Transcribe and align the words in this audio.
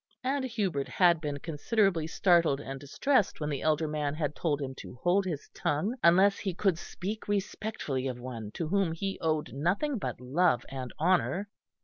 And 0.23 0.45
Hubert 0.45 0.87
had 0.87 1.21
been 1.21 1.37
considerably 1.37 2.07
startled 2.07 2.59
and 2.59 2.79
distressed 2.79 3.39
when 3.39 3.51
the 3.51 3.61
elder 3.61 3.87
man 3.87 4.15
had 4.15 4.35
told 4.35 4.59
him 4.59 4.73
to 4.79 4.95
hold 4.95 5.25
his 5.25 5.47
tongue 5.53 5.95
unless 6.03 6.39
he 6.39 6.55
could 6.55 6.79
speak 6.79 7.27
respectfully 7.27 8.07
of 8.07 8.19
one 8.19 8.49
to 8.55 8.67
whom 8.67 8.93
he 8.93 9.19
owed 9.21 9.53
nothing 9.53 9.99
but 9.99 10.19
love 10.19 10.65
and 10.69 10.91
honour. 10.99 11.49